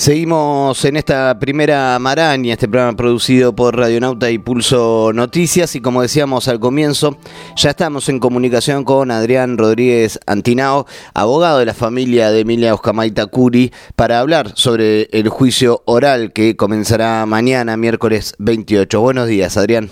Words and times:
Seguimos 0.00 0.82
en 0.86 0.96
esta 0.96 1.38
primera 1.38 1.98
maraña, 1.98 2.54
este 2.54 2.66
programa 2.66 2.96
producido 2.96 3.54
por 3.54 3.76
Radionauta 3.76 4.30
y 4.30 4.38
Pulso 4.38 5.10
Noticias 5.12 5.76
y 5.76 5.82
como 5.82 6.00
decíamos 6.00 6.48
al 6.48 6.58
comienzo, 6.58 7.18
ya 7.54 7.68
estamos 7.68 8.08
en 8.08 8.18
comunicación 8.18 8.84
con 8.84 9.10
Adrián 9.10 9.58
Rodríguez 9.58 10.18
Antinao, 10.24 10.86
abogado 11.12 11.58
de 11.58 11.66
la 11.66 11.74
familia 11.74 12.30
de 12.30 12.40
Emilia 12.40 12.72
Oscamaita 12.72 13.26
Curi, 13.26 13.74
para 13.94 14.20
hablar 14.20 14.52
sobre 14.54 15.02
el 15.12 15.28
juicio 15.28 15.82
oral 15.84 16.32
que 16.32 16.56
comenzará 16.56 17.26
mañana, 17.26 17.76
miércoles 17.76 18.32
28. 18.38 18.98
Buenos 19.02 19.28
días, 19.28 19.58
Adrián. 19.58 19.90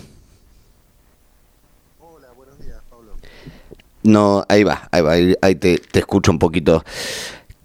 Hola, 2.01 2.29
buenos 2.35 2.59
días, 2.59 2.79
Pablo. 2.89 3.13
No, 4.05 4.43
ahí 4.49 4.65
va, 4.65 4.89
ahí 4.91 5.03
va, 5.03 5.13
ahí, 5.43 5.55
te, 5.57 5.83
escucho 5.93 6.33
un 6.33 6.39
poquito. 6.39 6.83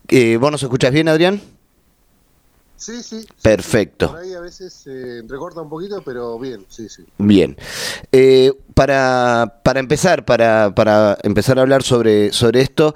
Eh, 0.10 0.36
¿Vos 0.36 0.52
nos 0.52 0.62
escuchás 0.62 0.92
bien, 0.92 1.08
Adrián? 1.08 1.53
Sí, 2.84 3.02
sí. 3.02 3.26
Perfecto. 3.42 4.12
Por 4.12 4.20
ahí 4.20 4.34
a 4.34 4.42
veces 4.42 4.74
se 4.74 5.22
recorta 5.26 5.62
un 5.62 5.70
poquito, 5.70 6.02
pero 6.04 6.38
bien, 6.38 6.66
sí, 6.68 6.90
sí. 6.90 7.06
Bien. 7.18 7.56
Eh, 8.12 8.52
para, 8.74 9.62
para 9.64 9.80
empezar, 9.80 10.26
para, 10.26 10.76
para 10.76 11.18
empezar 11.24 11.60
a 11.60 11.62
hablar 11.62 11.84
sobre, 11.84 12.34
sobre 12.34 12.60
esto, 12.60 12.94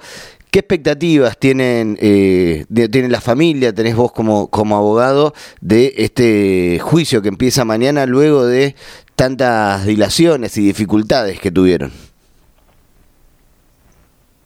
¿Qué 0.50 0.60
expectativas 0.60 1.38
tienen, 1.38 1.98
eh, 2.00 2.64
tiene 2.90 3.08
la 3.10 3.20
familia, 3.20 3.74
tenés 3.74 3.94
vos 3.94 4.12
como, 4.12 4.48
como 4.48 4.78
abogado, 4.78 5.34
de 5.60 5.92
este 5.98 6.78
juicio 6.80 7.20
que 7.20 7.28
empieza 7.28 7.66
mañana 7.66 8.06
luego 8.06 8.46
de 8.46 8.74
tantas 9.14 9.84
dilaciones 9.84 10.56
y 10.56 10.62
dificultades 10.62 11.38
que 11.38 11.50
tuvieron? 11.50 11.92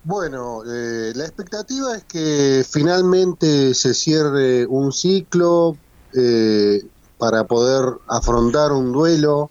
Bueno, 0.04 0.64
eh, 0.66 1.12
la 1.14 1.24
expectativa 1.24 1.96
es 1.96 2.04
que 2.04 2.66
finalmente 2.68 3.72
se 3.72 3.94
cierre 3.94 4.66
un 4.66 4.92
ciclo 4.92 5.76
eh, 6.12 6.84
para 7.18 7.44
poder 7.44 7.98
afrontar 8.08 8.72
un 8.72 8.90
duelo. 8.90 9.50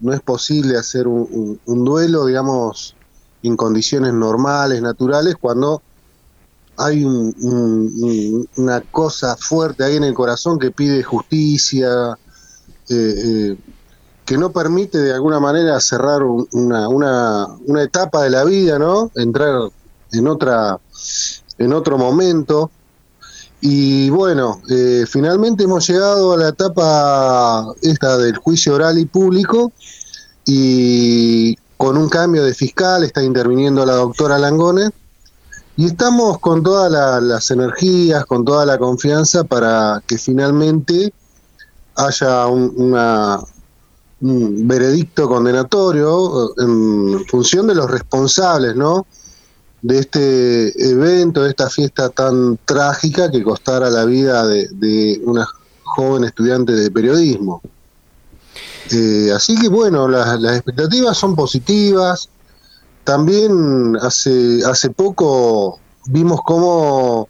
No 0.00 0.14
es 0.14 0.22
posible 0.22 0.78
hacer 0.78 1.06
un, 1.06 1.60
duelo, 1.84 2.24
digamos, 2.24 2.96
en 3.42 3.56
condiciones 3.56 4.14
normales, 4.14 4.80
naturales, 4.80 5.36
cuando 5.38 5.82
hay 6.78 7.04
una 7.04 8.80
cosa 8.90 9.36
fuerte 9.36 9.84
ahí 9.84 9.96
en 9.96 10.04
el 10.04 10.14
corazón 10.14 10.58
que 10.58 10.70
pide 10.70 11.02
justicia, 11.02 12.16
eh, 12.88 13.56
que 14.28 14.36
no 14.36 14.52
permite 14.52 14.98
de 14.98 15.14
alguna 15.14 15.40
manera 15.40 15.80
cerrar 15.80 16.22
una, 16.22 16.86
una, 16.86 17.46
una 17.64 17.82
etapa 17.82 18.24
de 18.24 18.28
la 18.28 18.44
vida, 18.44 18.78
¿no? 18.78 19.10
Entrar 19.14 19.70
en 20.12 20.28
otra 20.28 20.78
en 21.56 21.72
otro 21.72 21.96
momento. 21.96 22.70
Y 23.62 24.10
bueno, 24.10 24.60
eh, 24.68 25.06
finalmente 25.08 25.64
hemos 25.64 25.88
llegado 25.88 26.34
a 26.34 26.36
la 26.36 26.48
etapa 26.48 27.72
esta 27.80 28.18
del 28.18 28.36
juicio 28.36 28.74
oral 28.74 28.98
y 28.98 29.06
público 29.06 29.72
y 30.44 31.56
con 31.78 31.96
un 31.96 32.10
cambio 32.10 32.44
de 32.44 32.52
fiscal 32.52 33.04
está 33.04 33.22
interviniendo 33.22 33.86
la 33.86 33.94
doctora 33.94 34.38
Langone 34.38 34.90
y 35.78 35.86
estamos 35.86 36.38
con 36.38 36.62
todas 36.62 37.22
las 37.22 37.50
energías, 37.50 38.26
con 38.26 38.44
toda 38.44 38.66
la 38.66 38.76
confianza 38.76 39.44
para 39.44 40.02
que 40.06 40.18
finalmente 40.18 41.14
haya 41.96 42.46
una, 42.46 43.38
un 43.38 43.57
veredicto 44.20 45.28
condenatorio 45.28 46.48
eh, 46.48 46.52
en 46.58 47.24
función 47.26 47.66
de 47.66 47.74
los 47.74 47.90
responsables, 47.90 48.74
¿no? 48.74 49.06
De 49.80 50.00
este 50.00 50.90
evento, 50.90 51.44
de 51.44 51.50
esta 51.50 51.70
fiesta 51.70 52.08
tan 52.08 52.58
trágica 52.64 53.30
que 53.30 53.44
costara 53.44 53.90
la 53.90 54.04
vida 54.04 54.44
de, 54.46 55.20
una 55.24 55.46
joven 55.84 56.24
estudiante 56.24 56.72
de 56.72 56.90
periodismo. 56.90 57.62
Eh, 58.90 59.30
así 59.34 59.54
que 59.54 59.68
bueno, 59.68 60.08
las, 60.08 60.42
expectativas 60.54 61.16
son 61.16 61.36
positivas. 61.36 62.28
También 63.04 63.96
hace, 64.00 64.64
hace 64.66 64.90
poco 64.90 65.78
vimos 66.06 66.40
cómo 66.44 67.28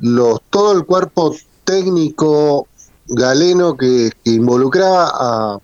los, 0.00 0.40
todo 0.50 0.72
el 0.72 0.84
cuerpo 0.84 1.34
técnico 1.64 2.68
galeno 3.08 3.76
que 3.76 4.12
involucraba 4.24 5.10
a, 5.14 5.58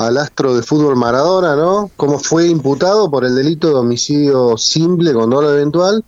al 0.00 0.16
astro 0.16 0.54
de 0.56 0.62
fútbol 0.62 0.96
Maradona, 0.96 1.54
¿no? 1.54 1.90
Cómo 1.94 2.18
fue 2.18 2.48
imputado 2.48 3.10
por 3.10 3.26
el 3.26 3.34
delito 3.34 3.68
de 3.68 3.74
homicidio 3.74 4.56
simple 4.56 5.12
con 5.12 5.28
dolo 5.28 5.52
eventual, 5.52 6.02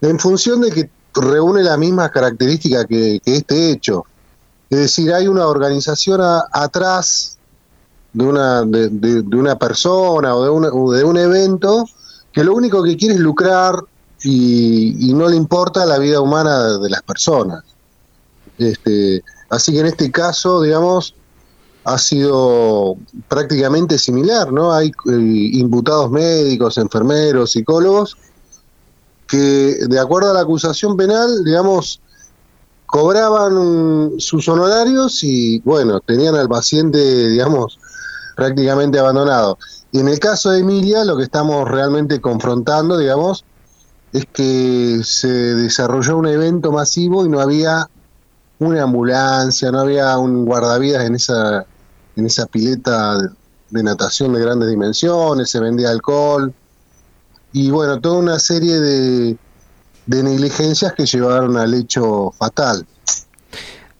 en 0.00 0.20
función 0.20 0.60
de 0.60 0.70
que 0.70 0.90
reúne 1.12 1.64
las 1.64 1.76
mismas 1.78 2.12
características 2.12 2.86
que, 2.86 3.20
este 3.24 3.72
hecho. 3.72 4.04
Es 4.70 4.78
decir, 4.78 5.12
hay 5.12 5.26
una 5.26 5.48
organización 5.48 6.20
atrás 6.52 7.38
de 8.12 8.24
una, 8.24 8.62
de, 8.62 9.36
una 9.36 9.58
persona 9.58 10.36
o 10.36 10.60
de, 10.60 10.98
de 10.98 11.04
un 11.04 11.16
evento 11.16 11.86
que 12.30 12.44
lo 12.44 12.54
único 12.54 12.84
que 12.84 12.96
quiere 12.96 13.14
es 13.14 13.20
lucrar 13.20 13.82
y, 14.22 15.10
y, 15.10 15.12
no 15.12 15.28
le 15.28 15.34
importa 15.34 15.84
la 15.86 15.98
vida 15.98 16.20
humana 16.20 16.78
de 16.78 16.88
las 16.88 17.02
personas. 17.02 17.64
Este, 18.58 19.24
así 19.50 19.72
que 19.72 19.80
en 19.80 19.86
este 19.86 20.12
caso, 20.12 20.62
digamos, 20.62 21.16
ha 21.88 21.98
sido 21.98 22.96
prácticamente 23.28 23.98
similar, 23.98 24.52
¿no? 24.52 24.72
Hay 24.72 24.88
eh, 24.88 25.50
imputados 25.54 26.10
médicos, 26.10 26.76
enfermeros, 26.76 27.52
psicólogos, 27.52 28.16
que 29.26 29.36
de 29.88 29.98
acuerdo 29.98 30.30
a 30.30 30.34
la 30.34 30.40
acusación 30.40 30.96
penal, 30.96 31.44
digamos, 31.44 32.00
cobraban 32.86 34.12
sus 34.18 34.48
honorarios 34.48 35.22
y, 35.24 35.60
bueno, 35.60 36.00
tenían 36.00 36.34
al 36.34 36.48
paciente, 36.48 37.28
digamos, 37.28 37.78
prácticamente 38.36 38.98
abandonado. 38.98 39.58
Y 39.90 40.00
en 40.00 40.08
el 40.08 40.18
caso 40.18 40.50
de 40.50 40.60
Emilia, 40.60 41.04
lo 41.04 41.16
que 41.16 41.24
estamos 41.24 41.68
realmente 41.68 42.20
confrontando, 42.20 42.98
digamos, 42.98 43.44
es 44.12 44.26
que 44.32 45.00
se 45.04 45.28
desarrolló 45.28 46.18
un 46.18 46.26
evento 46.26 46.70
masivo 46.70 47.24
y 47.24 47.28
no 47.28 47.40
había 47.40 47.88
una 48.58 48.82
ambulancia, 48.82 49.70
no 49.70 49.80
había 49.80 50.16
un 50.18 50.44
guardavidas 50.44 51.04
en 51.04 51.14
esa 51.14 51.66
en 52.18 52.26
esa 52.26 52.46
pileta 52.46 53.16
de, 53.70 53.82
natación 53.82 54.32
de 54.32 54.40
grandes 54.40 54.68
dimensiones, 54.68 55.50
se 55.50 55.60
vendía 55.60 55.90
alcohol 55.90 56.52
y 57.52 57.70
bueno, 57.70 58.00
toda 58.00 58.18
una 58.18 58.38
serie 58.38 58.78
de, 58.80 59.36
negligencias 60.06 60.92
que 60.94 61.06
llevaron 61.06 61.56
al 61.56 61.74
hecho 61.74 62.32
fatal. 62.36 62.84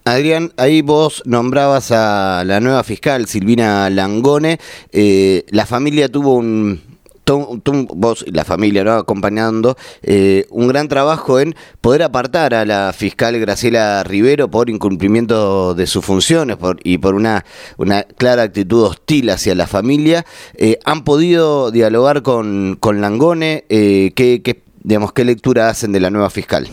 Adrián, 0.03 0.51
ahí 0.57 0.81
vos 0.81 1.21
nombrabas 1.25 1.91
a 1.91 2.43
la 2.45 2.59
nueva 2.59 2.83
fiscal, 2.83 3.27
Silvina 3.27 3.89
Langone. 3.89 4.59
Eh, 4.91 5.45
la 5.51 5.65
familia 5.65 6.09
tuvo 6.09 6.33
un, 6.33 6.81
vos 7.29 8.23
y 8.25 8.31
la 8.31 8.45
familia 8.45 8.83
¿no? 8.83 8.93
acompañando, 8.93 9.77
eh, 10.01 10.45
un 10.49 10.67
gran 10.67 10.87
trabajo 10.87 11.39
en 11.39 11.55
poder 11.81 12.03
apartar 12.03 12.53
a 12.53 12.65
la 12.65 12.93
fiscal 12.93 13.39
Graciela 13.39 14.03
Rivero 14.03 14.49
por 14.49 14.69
incumplimiento 14.69 15.73
de 15.75 15.87
sus 15.87 16.03
funciones 16.03 16.57
por, 16.57 16.79
y 16.83 16.97
por 16.97 17.15
una, 17.15 17.45
una 17.77 18.03
clara 18.03 18.43
actitud 18.43 18.83
hostil 18.83 19.29
hacia 19.29 19.55
la 19.55 19.67
familia. 19.67 20.25
Eh, 20.55 20.79
¿Han 20.85 21.03
podido 21.03 21.71
dialogar 21.71 22.23
con, 22.23 22.77
con 22.79 23.01
Langone? 23.01 23.65
Eh, 23.69 24.11
¿qué, 24.15 24.41
qué, 24.41 24.63
digamos, 24.83 25.13
¿Qué 25.13 25.25
lectura 25.25 25.69
hacen 25.69 25.91
de 25.91 25.99
la 25.99 26.09
nueva 26.09 26.29
fiscal? 26.29 26.67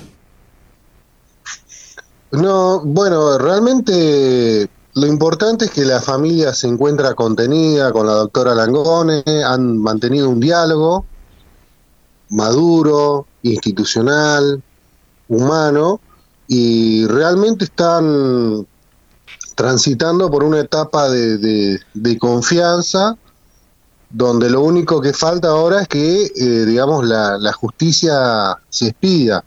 No, 2.32 2.80
bueno, 2.84 3.38
realmente 3.38 4.68
lo 4.96 5.06
importante 5.06 5.66
es 5.66 5.72
que 5.72 5.84
la 5.84 6.00
familia 6.00 6.54
se 6.54 6.66
encuentra 6.66 7.14
contenida 7.14 7.92
con 7.92 8.06
la 8.06 8.14
doctora 8.14 8.54
Langone, 8.54 9.22
han 9.44 9.76
mantenido 9.76 10.30
un 10.30 10.40
diálogo 10.40 11.04
maduro, 12.30 13.26
institucional, 13.42 14.62
humano, 15.28 16.00
y 16.48 17.06
realmente 17.08 17.66
están 17.66 18.66
transitando 19.54 20.30
por 20.30 20.42
una 20.42 20.60
etapa 20.60 21.10
de, 21.10 21.78
confianza 22.18 23.18
donde 24.08 24.48
lo 24.48 24.62
único 24.62 25.02
que 25.02 25.12
falta 25.12 25.48
ahora 25.48 25.82
es 25.82 25.88
que, 25.88 26.24
eh, 26.24 26.64
digamos, 26.64 27.04
la, 27.04 27.36
la 27.36 27.52
justicia 27.52 28.56
se 28.70 28.88
expida. 28.88 29.44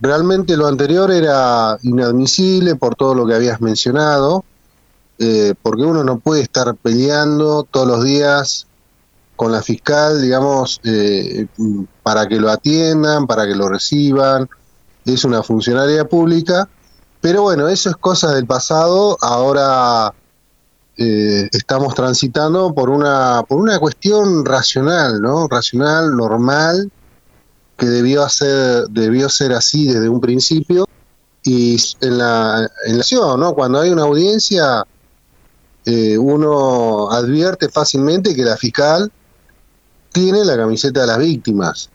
Realmente 0.00 0.56
lo 0.56 0.66
anterior 0.66 1.10
era 1.10 1.76
inadmisible 1.82 2.74
por 2.76 2.94
todo 2.94 3.14
lo 3.14 3.26
que 3.26 3.34
habías 3.34 3.60
mencionado, 3.60 4.46
eh, 5.24 5.54
porque 5.62 5.84
uno 5.84 6.02
no 6.02 6.18
puede 6.18 6.42
estar 6.42 6.74
peleando 6.74 7.62
todos 7.62 7.86
los 7.86 8.02
días 8.02 8.66
con 9.36 9.52
la 9.52 9.62
fiscal, 9.62 10.20
digamos, 10.20 10.80
eh, 10.82 11.46
para 12.02 12.26
que 12.26 12.40
lo 12.40 12.50
atiendan, 12.50 13.28
para 13.28 13.46
que 13.46 13.54
lo 13.54 13.68
reciban, 13.68 14.50
es 15.04 15.24
una 15.24 15.44
funcionaria 15.44 16.06
pública, 16.06 16.68
pero 17.20 17.42
bueno, 17.42 17.68
eso 17.68 17.88
es 17.88 17.96
cosa 17.96 18.32
del 18.32 18.46
pasado, 18.46 19.16
ahora 19.20 20.12
eh, 20.96 21.48
estamos 21.52 21.94
transitando 21.94 22.74
por 22.74 22.90
una, 22.90 23.44
por 23.46 23.60
una 23.60 23.78
cuestión 23.78 24.44
racional, 24.44 25.22
¿no? 25.22 25.46
Racional, 25.46 26.16
normal, 26.16 26.90
que 27.76 27.86
debió, 27.86 28.24
hacer, 28.24 28.88
debió 28.90 29.28
ser 29.28 29.52
así 29.52 29.86
desde 29.86 30.08
un 30.08 30.20
principio, 30.20 30.88
y 31.44 31.76
en 32.00 32.18
la, 32.18 32.68
en 32.86 32.98
la 32.98 33.36
¿no? 33.36 33.54
Cuando 33.54 33.80
hay 33.80 33.90
una 33.90 34.02
audiencia, 34.02 34.84
eh, 35.84 36.16
uno 36.18 37.10
advierte 37.10 37.68
fácilmente 37.68 38.34
que 38.34 38.42
la 38.42 38.56
fiscal 38.56 39.10
tiene 40.12 40.44
la 40.44 40.56
camiseta 40.56 41.02
de 41.02 41.06
las 41.06 41.18
víctimas. 41.18 41.90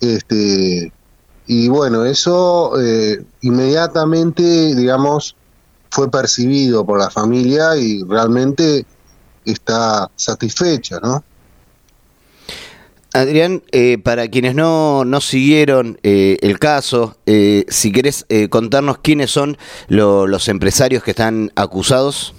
Este, 0.00 0.92
y 1.46 1.68
bueno, 1.68 2.04
eso 2.04 2.80
eh, 2.80 3.24
inmediatamente, 3.42 4.74
digamos, 4.74 5.36
fue 5.90 6.10
percibido 6.10 6.84
por 6.84 6.98
la 6.98 7.10
familia 7.10 7.76
y 7.76 8.02
realmente 8.04 8.86
está 9.44 10.10
satisfecha, 10.16 11.00
¿no? 11.02 11.24
Adrián, 13.12 13.62
eh, 13.72 13.98
para 13.98 14.28
quienes 14.28 14.54
no, 14.54 15.04
no 15.04 15.20
siguieron 15.20 15.98
eh, 16.02 16.36
el 16.42 16.60
caso, 16.60 17.16
eh, 17.26 17.64
si 17.68 17.90
querés 17.90 18.24
contarnos 18.50 18.98
quiénes 18.98 19.32
son 19.32 19.58
los 19.88 20.48
empresarios 20.48 21.02
que 21.02 21.10
están 21.10 21.52
acusados. 21.56 22.34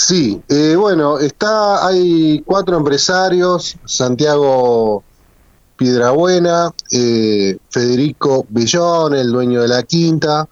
Sí, 0.00 0.40
bueno, 0.76 1.18
está, 1.18 1.84
hay 1.84 2.40
cuatro 2.46 2.76
empresarios, 2.76 3.76
Santiago 3.84 5.02
Piedrabuena, 5.76 6.72
Federico 7.68 8.46
Bellón, 8.48 9.16
el 9.16 9.32
dueño 9.32 9.60
de 9.60 9.66
la 9.66 9.82
quinta, 9.82 10.48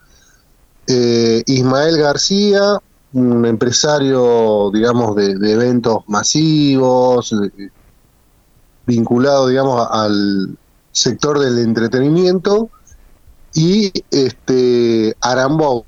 Ismael 0.89 1.97
García, 1.97 2.83
un 3.13 3.47
empresario, 3.47 4.73
digamos, 4.75 5.15
de, 5.15 5.53
eventos 5.53 6.03
masivos, 6.09 7.33
vinculado, 8.85 9.47
digamos, 9.47 9.87
al 9.89 10.59
sector 10.91 11.39
del 11.39 11.61
entretenimiento, 11.61 12.69
y 13.55 13.93
este 14.11 15.17
Arambó, 15.21 15.87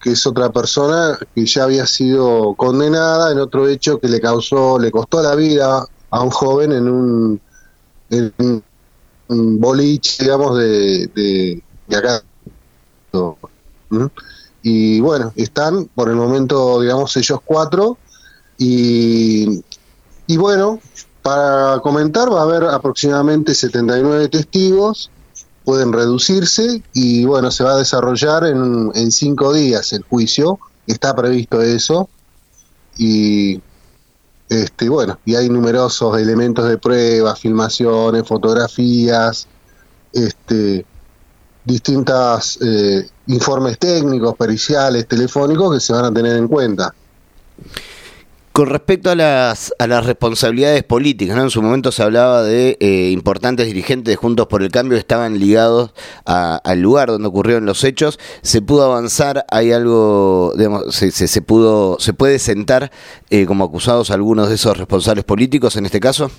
que 0.00 0.10
es 0.12 0.26
otra 0.26 0.50
persona 0.50 1.18
que 1.34 1.44
ya 1.44 1.64
había 1.64 1.86
sido 1.86 2.54
condenada 2.54 3.32
en 3.32 3.38
otro 3.38 3.68
hecho 3.68 3.98
que 3.98 4.08
le 4.08 4.20
causó, 4.20 4.78
le 4.78 4.90
costó 4.90 5.22
la 5.22 5.34
vida 5.34 5.86
a 6.10 6.22
un 6.22 6.30
joven 6.30 6.72
en 6.72 6.88
un, 6.88 7.40
boliche, 9.58 10.24
digamos, 10.24 10.58
de, 10.58 11.08
de, 11.08 11.62
acá. 11.96 12.22
Y 14.62 15.00
bueno, 15.00 15.32
están 15.36 15.86
por 15.86 16.08
el 16.08 16.16
momento, 16.16 16.80
digamos, 16.80 17.16
ellos 17.16 17.40
cuatro. 17.44 17.98
Y, 18.56 19.62
y 20.26 20.36
bueno, 20.36 20.80
para 21.22 21.80
comentar 21.80 22.32
va 22.32 22.40
a 22.40 22.44
haber 22.44 22.64
aproximadamente 22.64 23.54
79 23.54 24.28
testigos, 24.28 25.10
pueden 25.64 25.92
reducirse 25.92 26.82
y 26.92 27.24
bueno, 27.24 27.50
se 27.50 27.64
va 27.64 27.72
a 27.72 27.78
desarrollar 27.78 28.44
en, 28.44 28.90
en 28.94 29.10
cinco 29.10 29.52
días 29.52 29.92
el 29.92 30.02
juicio, 30.02 30.58
está 30.86 31.14
previsto 31.14 31.62
eso. 31.62 32.08
Y 32.96 33.60
este, 34.48 34.88
bueno, 34.88 35.18
y 35.24 35.34
hay 35.34 35.48
numerosos 35.48 36.18
elementos 36.18 36.68
de 36.68 36.78
prueba, 36.78 37.34
filmaciones, 37.34 38.26
fotografías, 38.26 39.48
este, 40.12 40.84
distintas 41.64 42.58
eh, 42.60 43.08
informes 43.26 43.78
técnicos, 43.78 44.36
periciales, 44.36 45.08
telefónicos 45.08 45.74
que 45.74 45.80
se 45.80 45.92
van 45.92 46.04
a 46.04 46.12
tener 46.12 46.36
en 46.36 46.46
cuenta. 46.46 46.94
Con 48.54 48.68
respecto 48.68 49.10
a 49.10 49.16
las, 49.16 49.74
a 49.80 49.88
las 49.88 50.06
responsabilidades 50.06 50.84
políticas, 50.84 51.36
¿no? 51.36 51.42
en 51.42 51.50
su 51.50 51.60
momento 51.60 51.90
se 51.90 52.04
hablaba 52.04 52.44
de 52.44 52.76
eh, 52.78 53.10
importantes 53.10 53.66
dirigentes 53.66 54.12
de 54.12 54.14
Juntos 54.14 54.46
por 54.46 54.62
el 54.62 54.70
Cambio 54.70 54.94
que 54.94 55.00
estaban 55.00 55.40
ligados 55.40 55.90
al 56.24 56.80
lugar 56.80 57.08
donde 57.08 57.26
ocurrieron 57.26 57.66
los 57.66 57.82
hechos. 57.82 58.20
¿Se 58.42 58.62
pudo 58.62 58.84
avanzar? 58.84 59.44
¿Hay 59.50 59.72
algo, 59.72 60.52
digamos, 60.56 60.94
se, 60.94 61.10
se, 61.10 61.42
pudo, 61.42 61.96
se 61.98 62.12
puede 62.12 62.38
sentar 62.38 62.92
eh, 63.28 63.44
como 63.44 63.64
acusados 63.64 64.12
algunos 64.12 64.48
de 64.48 64.54
esos 64.54 64.76
responsables 64.76 65.24
políticos 65.24 65.74
en 65.74 65.86
este 65.86 65.98
caso? 65.98 66.30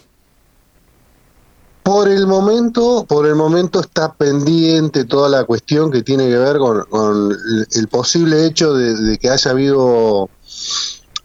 Por 1.83 2.07
el 2.07 2.27
momento, 2.27 3.05
por 3.05 3.27
el 3.27 3.35
momento 3.35 3.81
está 3.81 4.13
pendiente 4.13 5.03
toda 5.03 5.27
la 5.27 5.43
cuestión 5.43 5.91
que 5.91 6.01
tiene 6.01 6.29
que 6.29 6.37
ver 6.37 6.59
con, 6.59 7.35
el 7.75 7.87
posible 7.89 8.45
hecho 8.45 8.73
de, 8.73 9.17
que 9.17 9.29
haya 9.29 9.51
habido 9.51 10.29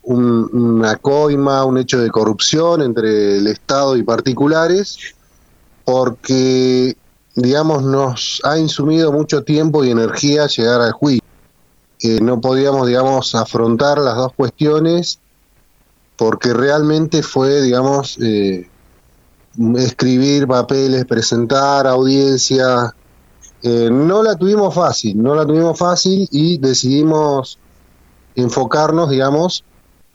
una 0.02 0.96
coima, 0.96 1.64
un 1.64 1.78
hecho 1.78 2.00
de 2.00 2.10
corrupción 2.10 2.82
entre 2.82 3.38
el 3.38 3.46
Estado 3.46 3.96
y 3.96 4.02
particulares, 4.02 4.98
porque, 5.84 6.96
digamos, 7.34 7.82
nos 7.82 8.40
ha 8.44 8.58
insumido 8.58 9.12
mucho 9.12 9.42
tiempo 9.42 9.84
y 9.84 9.90
energía 9.90 10.46
llegar 10.46 10.80
al 10.80 10.92
juicio. 10.92 11.24
Eh, 12.02 12.20
no 12.20 12.40
podíamos, 12.40 12.86
digamos, 12.86 13.34
afrontar 13.34 13.98
las 13.98 14.16
dos 14.16 14.32
cuestiones 14.34 15.20
porque 16.16 16.52
realmente 16.52 17.22
fue, 17.22 17.62
digamos, 17.62 18.18
eh, 18.20 18.68
escribir 19.76 20.46
papeles, 20.46 21.06
presentar 21.06 21.86
audiencia. 21.86 22.94
Eh, 23.62 23.88
no 23.90 24.22
la 24.22 24.36
tuvimos 24.36 24.74
fácil, 24.74 25.22
no 25.22 25.34
la 25.34 25.46
tuvimos 25.46 25.78
fácil 25.78 26.28
y 26.30 26.58
decidimos 26.58 27.58
enfocarnos, 28.34 29.08
digamos, 29.08 29.64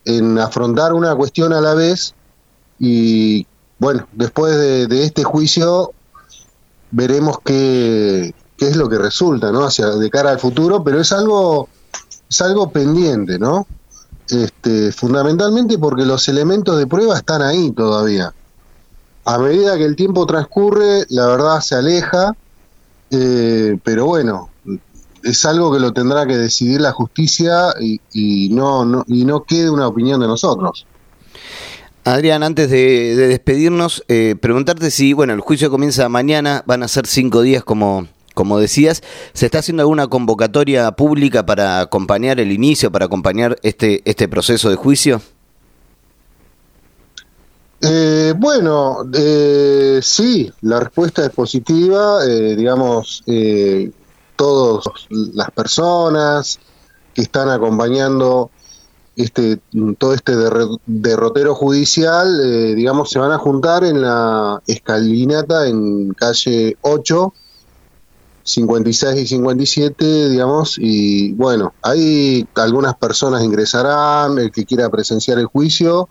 en 0.05 0.39
afrontar 0.39 0.93
una 0.93 1.15
cuestión 1.15 1.53
a 1.53 1.61
la 1.61 1.73
vez 1.73 2.13
y 2.79 3.45
bueno, 3.79 4.07
después 4.13 4.55
de, 4.55 5.03
este 5.03 5.23
juicio 5.23 5.91
veremos 6.91 7.37
qué, 7.43 8.33
qué, 8.57 8.69
es 8.69 8.75
lo 8.77 8.87
que 8.87 8.97
resulta, 8.97 9.51
¿no? 9.51 9.65
Hacia 9.65 9.87
de 9.87 10.09
cara 10.09 10.31
al 10.31 10.39
futuro, 10.39 10.83
pero 10.83 11.01
es 11.01 11.11
algo 11.11 11.67
es 12.29 12.41
algo 12.41 12.71
pendiente, 12.71 13.37
¿no? 13.37 13.67
Este, 14.29 14.91
fundamentalmente 14.91 15.77
porque 15.77 16.05
los 16.05 16.27
elementos 16.29 16.77
de 16.77 16.87
prueba 16.87 17.17
están 17.17 17.41
ahí 17.41 17.71
todavía 17.71 18.33
a 19.25 19.39
medida 19.39 19.75
que 19.75 19.85
el 19.85 19.95
tiempo 19.95 20.25
transcurre, 20.27 21.05
la 21.09 21.25
verdad 21.25 21.59
se 21.59 21.75
aleja, 21.75 22.35
eh, 23.09 23.77
pero 23.83 24.05
bueno, 24.05 24.49
es 25.25 25.44
algo 25.45 25.74
que 25.74 25.80
lo 25.80 25.92
tendrá 25.92 26.25
que 26.25 26.38
decidir 26.38 26.80
la 26.80 26.92
justicia 26.92 27.74
y, 27.80 28.50
no, 28.51 28.86
no, 28.86 29.04
y 29.07 29.25
no 29.25 29.44
quede 29.44 29.69
una 29.69 29.88
opinión 29.88 30.22
de 30.22 30.27
nosotros. 30.27 30.86
Adrián, 32.04 32.44
antes 32.44 32.69
de, 32.69 33.16
despedirnos, 33.16 34.04
eh, 34.07 34.36
preguntarte 34.39 34.92
si, 34.92 35.13
bueno, 35.13 35.33
el 35.33 35.42
juicio 35.42 35.72
comienza 35.72 36.07
mañana, 36.07 36.63
van 36.68 36.83
a 36.83 36.88
ser 36.88 37.07
cinco 37.07 37.42
días 37.42 37.63
como, 37.63 38.07
como 38.36 38.60
decías, 38.60 39.01
¿se 39.33 39.48
está 39.48 39.60
haciendo 39.60 39.81
alguna 39.81 40.07
convocatoria 40.07 40.91
pública 40.91 41.48
para 41.48 41.79
acompañar 41.79 42.39
el 42.39 42.51
inicio, 42.51 42.91
para 42.91 43.05
acompañar 43.05 43.58
este, 43.63 44.03
este 44.05 44.27
proceso 44.27 44.70
de 44.70 44.75
juicio? 44.75 45.22
Eh, 47.82 48.34
bueno, 48.38 48.98
eh, 49.13 50.00
sí, 50.01 50.51
la 50.62 50.79
respuesta 50.79 51.25
es 51.25 51.32
positiva, 51.32 52.25
eh, 52.25 52.55
digamos, 52.55 53.24
todas 54.36 54.86
las 55.10 55.51
personas 55.51 56.60
que 57.13 57.22
están 57.22 57.50
acompañando 57.50 58.51
este 59.15 59.60
todo 59.98 60.13
este 60.13 60.34
derrotero 60.86 61.56
judicial, 61.56 62.75
digamos, 62.75 63.10
se 63.10 63.20
van 63.20 63.32
a 63.32 63.38
juntar 63.38 63.86
en 63.86 64.01
la 64.01 64.62
escalinata 64.68 65.68
en 65.68 66.13
calle 66.13 66.77
8, 66.82 67.34
56 68.44 69.22
y 69.22 69.27
57, 69.27 70.30
digamos, 70.30 70.75
y 70.77 71.32
bueno, 71.34 71.74
ahí 71.82 72.48
algunas 72.56 72.96
personas 72.96 73.44
ingresarán, 73.44 74.38
el 74.38 74.51
que 74.51 74.65
quiera 74.65 74.89
presenciar 74.89 75.39
el 75.39 75.46
juicio, 75.46 76.10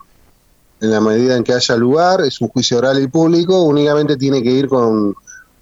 en 0.81 0.91
la 0.91 0.99
medida 0.99 1.37
en 1.37 1.43
que 1.43 1.53
haya 1.53 1.77
lugar, 1.77 2.21
es 2.21 2.41
un 2.41 2.49
juicio 2.49 2.79
oral 2.79 3.01
y 3.01 3.07
público, 3.07 3.61
únicamente 3.63 4.17
tiene 4.17 4.43
que 4.43 4.51
ir 4.51 4.67
con 4.67 5.15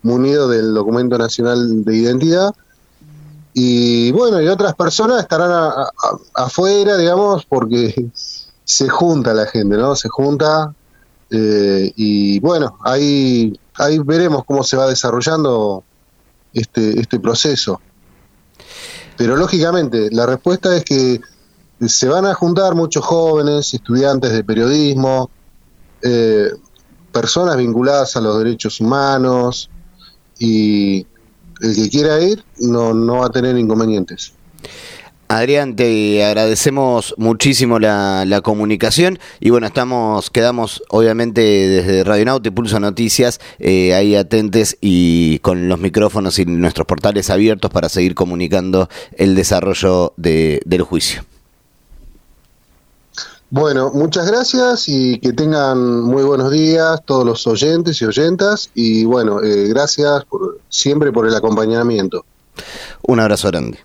munido 0.04 0.48
del 0.48 0.74
documento 0.74 1.18
nacional 1.18 1.84
de 1.84 1.96
identidad. 1.96 2.54
Y 3.54 4.12
bueno, 4.12 4.42
y 4.42 4.48
otras 4.48 4.76
personas 4.76 5.22
estarán 5.22 5.52
afuera, 6.34 6.98
digamos, 6.98 7.46
porque 7.46 8.10
se 8.64 8.90
junta 8.90 9.34
la 9.34 9.46
gente, 9.46 9.78
¿no? 9.78 9.96
Se 9.96 10.10
junta 10.10 10.74
eh, 11.30 11.92
y 11.96 12.40
bueno, 12.40 12.78
ahí, 12.84 13.60
ahí 13.76 14.00
veremos 14.00 14.44
cómo 14.46 14.64
se 14.64 14.78
va 14.78 14.88
desarrollando 14.88 15.84
este, 16.54 17.00
este 17.00 17.20
proceso. 17.20 17.82
Pero 19.18 19.36
lógicamente, 19.36 20.10
la 20.12 20.26
respuesta 20.26 20.76
es 20.76 20.84
que 20.84 21.22
se 21.88 22.08
van 22.08 22.26
a 22.26 22.34
juntar 22.34 22.76
muchos 22.76 23.04
jóvenes, 23.06 23.74
estudiantes 23.74 24.32
de 24.32 24.44
periodismo, 24.44 25.30
eh, 26.02 26.52
personas 27.12 27.58
vinculadas 27.58 28.16
a 28.16 28.22
los 28.22 28.38
derechos 28.40 28.80
humanos 28.80 29.70
y 30.44 31.08
el 31.62 31.76
que 31.76 31.90
quiera 31.90 32.22
ir 32.22 32.44
no, 32.60 32.94
no 32.94 33.20
va 33.20 33.28
a 33.28 33.30
tener 33.30 33.58
inconvenientes. 33.58 34.34
Adrián, 35.30 35.76
te 35.78 36.24
agradecemos 36.24 37.16
muchísimo 37.18 37.80
la, 37.80 38.42
comunicación 38.44 39.20
y 39.40 39.52
bueno, 39.52 39.66
estamos, 39.68 40.30
quedamos 40.30 40.84
obviamente 40.90 41.42
desde 41.42 42.04
Radio 42.04 42.26
Naute, 42.26 42.52
Pulso 42.52 42.80
Noticias, 42.80 43.40
eh, 43.58 43.94
ahí 43.94 44.16
atentes 44.16 44.78
y 44.82 45.40
con 45.40 45.70
los 45.70 45.80
micrófonos 45.80 46.38
y 46.40 46.46
nuestros 46.46 46.86
portales 46.86 47.30
abiertos 47.30 47.72
para 47.72 47.88
seguir 47.88 48.16
comunicando 48.16 48.90
el 49.18 49.34
desarrollo 49.34 50.14
del 50.18 50.82
juicio. 50.82 51.24
Bueno, 53.56 53.92
muchas 53.94 54.26
gracias 54.26 54.90
y 54.90 55.20
que 55.20 55.32
tengan 55.32 56.02
muy 56.02 56.24
buenos 56.24 56.50
días 56.50 57.00
todos 57.06 57.24
los 57.24 57.46
oyentes 57.46 58.02
y 58.02 58.06
oyentas 58.06 58.72
y 58.74 59.06
bueno, 59.06 59.44
eh, 59.44 59.68
gracias 59.68 60.24
siempre 60.70 61.12
por 61.12 61.28
el 61.28 61.36
acompañamiento. 61.36 62.26
Un 63.04 63.20
abrazo 63.20 63.50
grande. 63.50 63.78